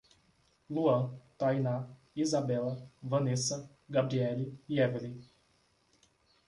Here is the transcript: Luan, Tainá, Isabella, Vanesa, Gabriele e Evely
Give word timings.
Luan, 0.67 1.13
Tainá, 1.37 1.87
Isabella, 2.15 2.89
Vanesa, 3.03 3.69
Gabriele 3.87 4.59
e 4.67 4.79
Evely 4.79 5.21